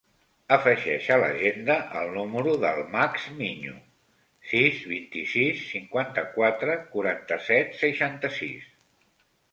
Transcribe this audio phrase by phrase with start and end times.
[0.55, 3.75] Afegeix a l'agenda el número del Max Miño:
[4.53, 8.67] sis, vint-i-sis, cinquanta-quatre, quaranta-set, seixanta-sis.